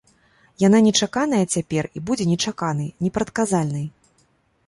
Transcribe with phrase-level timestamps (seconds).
[0.61, 3.85] Яна нечаканая цяпер і будзе нечаканай, непрадказальнай.